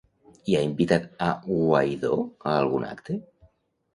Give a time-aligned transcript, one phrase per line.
[0.51, 3.19] I ha invitat a Guaidó a algun acte?